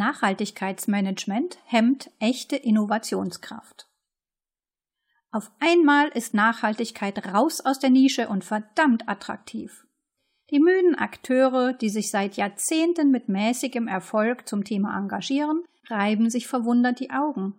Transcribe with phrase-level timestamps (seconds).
[0.00, 3.86] Nachhaltigkeitsmanagement hemmt echte Innovationskraft.
[5.30, 9.86] Auf einmal ist Nachhaltigkeit raus aus der Nische und verdammt attraktiv.
[10.48, 16.46] Die müden Akteure, die sich seit Jahrzehnten mit mäßigem Erfolg zum Thema engagieren, reiben sich
[16.46, 17.54] verwundert die Augen.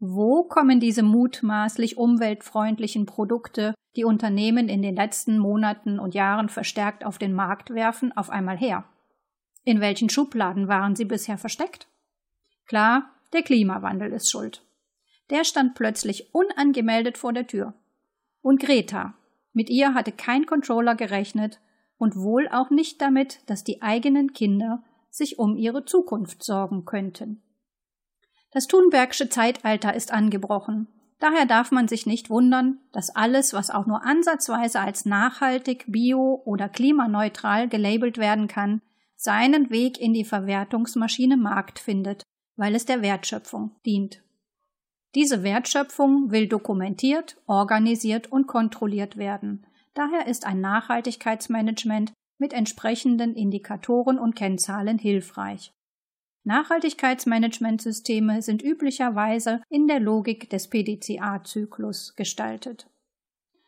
[0.00, 7.06] Wo kommen diese mutmaßlich umweltfreundlichen Produkte, die Unternehmen in den letzten Monaten und Jahren verstärkt
[7.06, 8.84] auf den Markt werfen, auf einmal her?
[9.68, 11.88] In welchen Schubladen waren sie bisher versteckt?
[12.68, 14.62] Klar, der Klimawandel ist schuld.
[15.28, 17.74] Der stand plötzlich unangemeldet vor der Tür.
[18.40, 19.12] Und Greta,
[19.52, 21.60] mit ihr hatte kein Controller gerechnet
[21.98, 27.42] und wohl auch nicht damit, dass die eigenen Kinder sich um ihre Zukunft sorgen könnten.
[28.52, 30.88] Das Thunbergsche Zeitalter ist angebrochen.
[31.18, 36.40] Daher darf man sich nicht wundern, dass alles, was auch nur ansatzweise als nachhaltig, bio
[36.46, 38.80] oder klimaneutral gelabelt werden kann,
[39.18, 42.22] seinen Weg in die Verwertungsmaschine Markt findet,
[42.56, 44.22] weil es der Wertschöpfung dient.
[45.14, 49.66] Diese Wertschöpfung will dokumentiert, organisiert und kontrolliert werden.
[49.94, 55.72] Daher ist ein Nachhaltigkeitsmanagement mit entsprechenden Indikatoren und Kennzahlen hilfreich.
[56.44, 62.88] Nachhaltigkeitsmanagementsysteme sind üblicherweise in der Logik des PDCA-Zyklus gestaltet.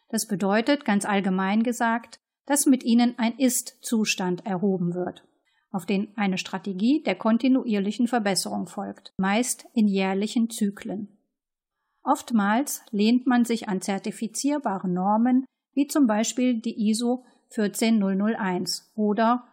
[0.09, 5.25] Das bedeutet, ganz allgemein gesagt, dass mit ihnen ein Ist-Zustand erhoben wird,
[5.71, 11.17] auf den eine Strategie der kontinuierlichen Verbesserung folgt, meist in jährlichen Zyklen.
[12.03, 19.45] Oftmals lehnt man sich an zertifizierbare Normen wie zum Beispiel die ISO 14001 oder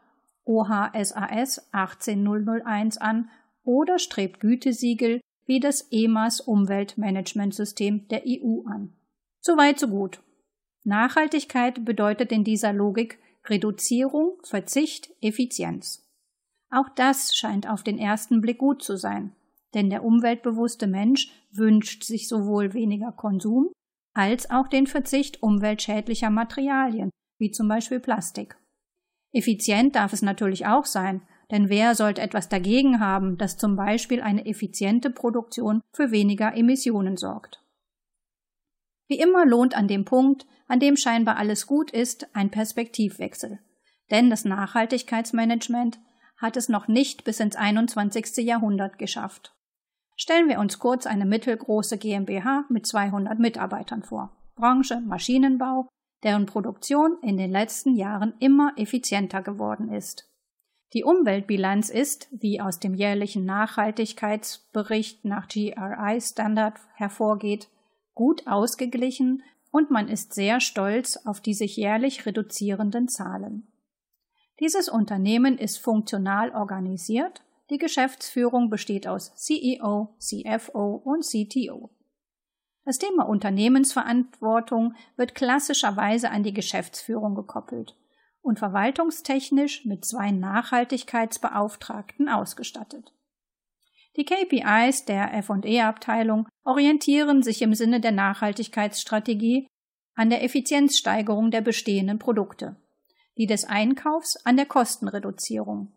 [0.45, 3.29] OHSAS 18001 an
[3.63, 8.93] oder strebt Gütesiegel wie das EMAS Umweltmanagementsystem der EU an.
[9.39, 10.21] Soweit so gut.
[10.83, 16.06] Nachhaltigkeit bedeutet in dieser Logik Reduzierung, Verzicht, Effizienz.
[16.69, 19.35] Auch das scheint auf den ersten Blick gut zu sein,
[19.73, 23.71] denn der umweltbewusste Mensch wünscht sich sowohl weniger Konsum
[24.13, 28.57] als auch den Verzicht umweltschädlicher Materialien, wie zum Beispiel Plastik.
[29.31, 34.21] Effizient darf es natürlich auch sein, denn wer sollte etwas dagegen haben, dass zum Beispiel
[34.21, 37.63] eine effiziente Produktion für weniger Emissionen sorgt?
[39.07, 43.59] Wie immer lohnt an dem Punkt, an dem scheinbar alles gut ist, ein Perspektivwechsel.
[44.11, 45.99] Denn das Nachhaltigkeitsmanagement
[46.37, 48.37] hat es noch nicht bis ins 21.
[48.37, 49.53] Jahrhundert geschafft.
[50.15, 54.35] Stellen wir uns kurz eine mittelgroße GmbH mit 200 Mitarbeitern vor.
[54.55, 55.87] Branche Maschinenbau,
[56.23, 60.27] deren Produktion in den letzten Jahren immer effizienter geworden ist.
[60.93, 67.69] Die Umweltbilanz ist, wie aus dem jährlichen Nachhaltigkeitsbericht nach GRI Standard hervorgeht,
[68.15, 73.67] gut ausgeglichen und man ist sehr stolz auf die sich jährlich reduzierenden Zahlen.
[74.59, 81.91] Dieses Unternehmen ist funktional organisiert, die Geschäftsführung besteht aus CEO, CFO und CTO.
[82.85, 87.95] Das Thema Unternehmensverantwortung wird klassischerweise an die Geschäftsführung gekoppelt
[88.41, 93.13] und verwaltungstechnisch mit zwei Nachhaltigkeitsbeauftragten ausgestattet.
[94.15, 99.67] Die KPIs der FE-Abteilung orientieren sich im Sinne der Nachhaltigkeitsstrategie
[100.15, 102.77] an der Effizienzsteigerung der bestehenden Produkte,
[103.37, 105.91] die des Einkaufs an der Kostenreduzierung.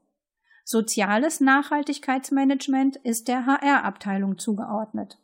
[0.65, 5.19] Soziales Nachhaltigkeitsmanagement ist der HR-Abteilung zugeordnet.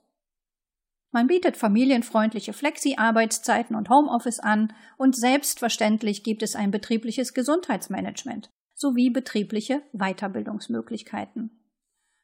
[1.12, 9.08] Man bietet familienfreundliche Flexi-Arbeitszeiten und Homeoffice an und selbstverständlich gibt es ein betriebliches Gesundheitsmanagement sowie
[9.08, 11.50] betriebliche Weiterbildungsmöglichkeiten.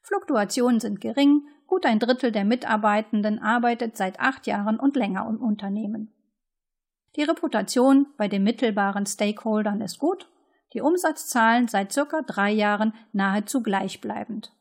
[0.01, 5.41] Fluktuationen sind gering, gut ein Drittel der Mitarbeitenden arbeitet seit acht Jahren und länger im
[5.41, 6.13] Unternehmen.
[7.15, 10.29] Die Reputation bei den mittelbaren Stakeholdern ist gut,
[10.73, 14.51] die Umsatzzahlen seit circa drei Jahren nahezu gleichbleibend.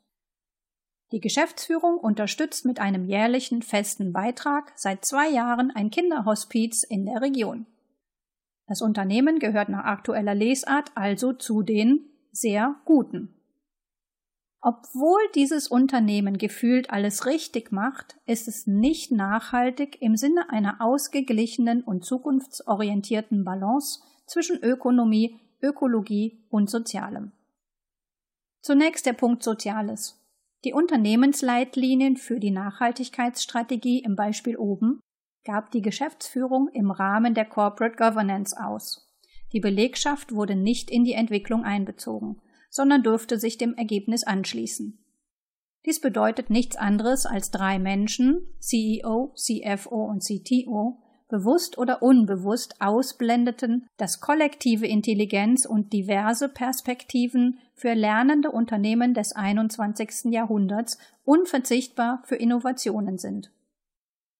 [1.12, 7.21] Die Geschäftsführung unterstützt mit einem jährlichen festen Beitrag seit zwei Jahren ein Kinderhospiz in der
[7.21, 7.66] Region.
[8.66, 13.41] Das Unternehmen gehört nach aktueller Lesart also zu den sehr guten.
[14.64, 21.82] Obwohl dieses Unternehmen gefühlt alles richtig macht, ist es nicht nachhaltig im Sinne einer ausgeglichenen
[21.82, 27.32] und zukunftsorientierten Balance zwischen Ökonomie, Ökologie und Sozialem.
[28.60, 30.20] Zunächst der Punkt Soziales.
[30.65, 35.00] Die Unternehmensleitlinien für die Nachhaltigkeitsstrategie im Beispiel oben
[35.44, 39.12] gab die Geschäftsführung im Rahmen der Corporate Governance aus.
[39.53, 42.41] Die Belegschaft wurde nicht in die Entwicklung einbezogen,
[42.72, 44.98] sondern durfte sich dem Ergebnis anschließen.
[45.84, 50.98] Dies bedeutet nichts anderes als drei Menschen, CEO, CFO und CTO,
[51.28, 60.33] bewusst oder unbewusst ausblendeten, dass kollektive Intelligenz und diverse Perspektiven für lernende Unternehmen des 21.
[60.33, 63.51] Jahrhunderts unverzichtbar für Innovationen sind.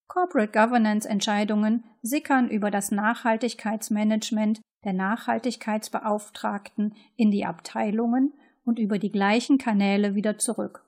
[0.07, 8.35] Corporate Governance Entscheidungen sickern über das Nachhaltigkeitsmanagement der Nachhaltigkeitsbeauftragten in die Abteilungen
[8.65, 10.85] und über die gleichen Kanäle wieder zurück.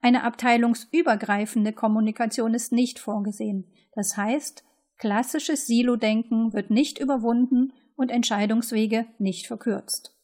[0.00, 3.66] Eine abteilungsübergreifende Kommunikation ist nicht vorgesehen.
[3.94, 4.64] Das heißt,
[4.96, 10.14] klassisches Silo-Denken wird nicht überwunden und Entscheidungswege nicht verkürzt.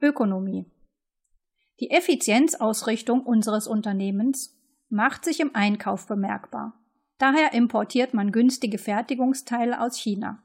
[0.00, 0.70] Ökonomie.
[1.80, 4.58] Die Effizienzausrichtung unseres Unternehmens
[4.88, 6.80] macht sich im Einkauf bemerkbar.
[7.18, 10.42] Daher importiert man günstige Fertigungsteile aus China.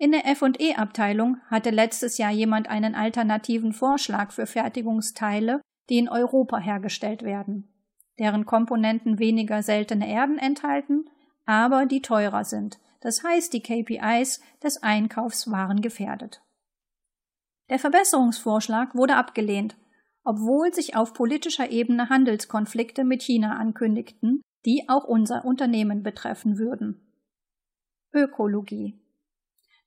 [0.00, 5.60] In der F&E-Abteilung hatte letztes Jahr jemand einen alternativen Vorschlag für Fertigungsteile,
[5.90, 7.68] die in Europa hergestellt werden,
[8.18, 11.10] deren Komponenten weniger seltene Erden enthalten,
[11.44, 12.80] aber die teurer sind.
[13.02, 16.42] Das heißt, die KPIs des Einkaufs waren gefährdet.
[17.68, 19.76] Der Verbesserungsvorschlag wurde abgelehnt,
[20.24, 27.06] obwohl sich auf politischer Ebene Handelskonflikte mit China ankündigten, die auch unser Unternehmen betreffen würden.
[28.14, 28.99] Ökologie.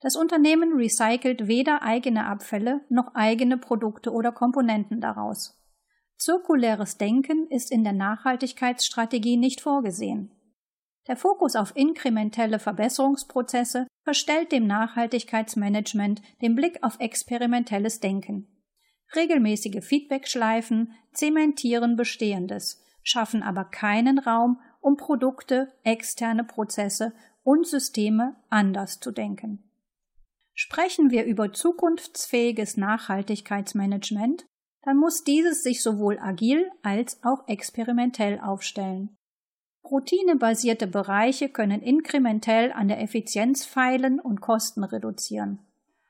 [0.04, 5.58] Das Unternehmen recycelt weder eigene Abfälle noch eigene Produkte oder Komponenten daraus.
[6.18, 10.30] Zirkuläres Denken ist in der Nachhaltigkeitsstrategie nicht vorgesehen.
[11.08, 18.50] Der Fokus auf inkrementelle Verbesserungsprozesse verstellt dem Nachhaltigkeitsmanagement den Blick auf experimentelles Denken.
[19.16, 27.14] Regelmäßige Feedbackschleifen zementieren Bestehendes, schaffen aber keinen Raum, um Produkte, externe Prozesse
[27.44, 29.70] und Systeme anders zu denken.
[30.54, 34.46] Sprechen wir über zukunftsfähiges Nachhaltigkeitsmanagement,
[34.84, 39.16] dann muss dieses sich sowohl agil als auch experimentell aufstellen.
[39.84, 45.60] Routinebasierte Bereiche können inkrementell an der Effizienz feilen und Kosten reduzieren.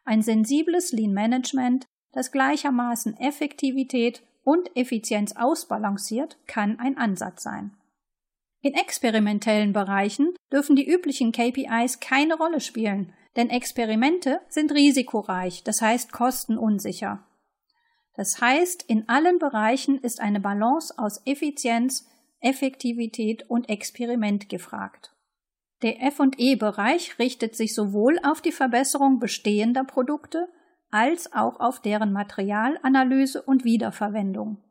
[0.06, 7.76] Ein sensibles Lean Management, das gleichermaßen Effektivität und Effizienz ausbalanciert, kann ein Ansatz sein.
[8.62, 15.82] In experimentellen Bereichen dürfen die üblichen KPIs keine Rolle spielen, denn Experimente sind risikoreich, das
[15.82, 17.26] heißt kostenunsicher.
[18.16, 22.08] Das heißt, in allen Bereichen ist eine Balance aus Effizienz,
[22.42, 25.16] Effektivität und Experiment gefragt.
[25.82, 30.48] Der FE-Bereich richtet sich sowohl auf die Verbesserung bestehender Produkte
[30.92, 34.64] als auch auf deren Materialanalyse und Wiederverwendung.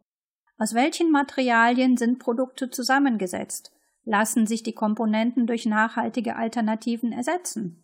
[0.56, 3.72] Aus welchen Materialien sind Produkte zusammengesetzt?
[4.04, 7.81] Lassen sich die Komponenten durch nachhaltige Alternativen ersetzen?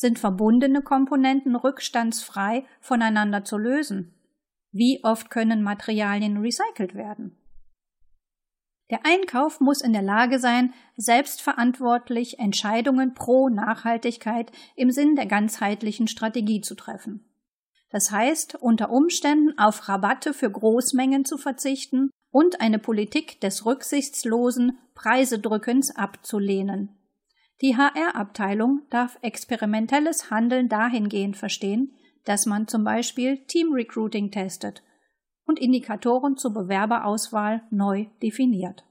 [0.00, 4.14] Sind verbundene Komponenten rückstandsfrei voneinander zu lösen?
[4.72, 7.36] Wie oft können Materialien recycelt werden?
[8.88, 16.08] Der Einkauf muss in der Lage sein, selbstverantwortlich Entscheidungen pro Nachhaltigkeit im Sinn der ganzheitlichen
[16.08, 17.22] Strategie zu treffen.
[17.90, 24.78] Das heißt, unter Umständen auf Rabatte für Großmengen zu verzichten und eine Politik des rücksichtslosen
[24.94, 26.99] Preisedrückens abzulehnen.
[27.62, 31.92] Die HR-Abteilung darf experimentelles Handeln dahingehend verstehen,
[32.24, 34.82] dass man zum Beispiel Team Recruiting testet
[35.46, 38.84] und Indikatoren zur Bewerberauswahl neu definiert.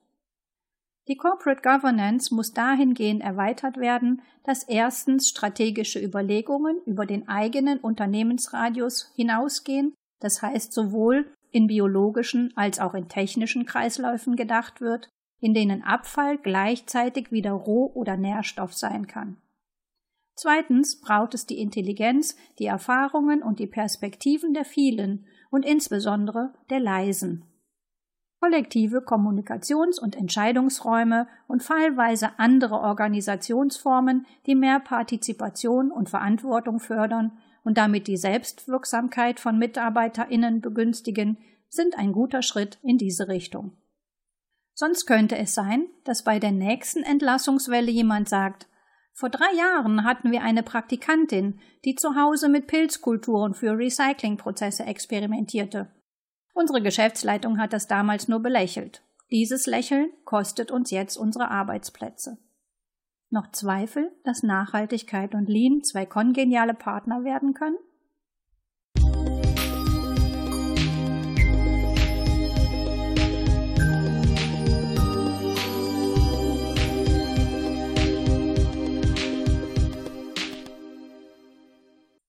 [1.07, 9.12] Die Corporate Governance muss dahingehend erweitert werden, dass erstens strategische Überlegungen über den eigenen Unternehmensradius
[9.15, 15.84] hinausgehen, das heißt sowohl in biologischen als auch in technischen Kreisläufen gedacht wird, in denen
[15.84, 19.38] Abfall gleichzeitig wieder Roh- oder Nährstoff sein kann.
[20.36, 26.79] Zweitens braucht es die Intelligenz, die Erfahrungen und die Perspektiven der vielen und insbesondere der
[26.79, 27.50] Leisen
[28.39, 37.77] kollektive Kommunikations- und Entscheidungsräume und fallweise andere Organisationsformen, die mehr Partizipation und Verantwortung fördern und
[37.77, 43.74] damit die Selbstwirksamkeit von Mitarbeiterinnen begünstigen, sind ein guter Schritt in diese Richtung.
[44.79, 48.65] Sonst könnte es sein, dass bei der nächsten Entlassungswelle jemand sagt,
[49.12, 55.89] vor drei Jahren hatten wir eine Praktikantin, die zu Hause mit Pilzkulturen für Recyclingprozesse experimentierte.
[56.53, 59.03] Unsere Geschäftsleitung hat das damals nur belächelt.
[59.29, 62.38] Dieses Lächeln kostet uns jetzt unsere Arbeitsplätze.
[63.29, 67.75] Noch Zweifel, dass Nachhaltigkeit und Lean zwei kongeniale Partner werden können?